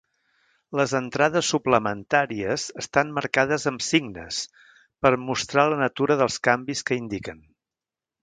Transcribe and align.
Les 0.79 0.93
entrades 0.99 1.49
suplementàries 1.55 2.63
estan 2.85 3.11
marcades 3.17 3.67
amb 3.73 3.85
signes 3.89 4.41
per 5.05 5.11
mostrar 5.29 5.69
la 5.73 5.79
natura 5.83 6.17
dels 6.23 6.39
canvis 6.49 6.83
que 6.89 6.99
indiquen. 7.05 7.45